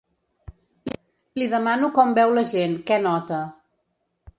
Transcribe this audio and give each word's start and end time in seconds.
Li 1.41 1.49
demano 1.53 1.93
com 1.99 2.17
veu 2.21 2.37
la 2.39 2.49
gent, 2.57 2.77
què 2.91 3.03
nota. 3.09 3.45